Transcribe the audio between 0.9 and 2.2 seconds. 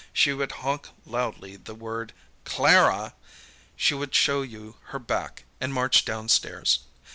loudly the word